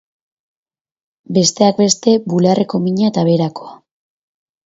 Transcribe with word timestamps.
Besteak 1.37 1.81
beste, 1.83 2.15
bularreko 2.33 2.81
mina 2.87 3.07
eta 3.13 3.27
beherakoa. 3.29 3.77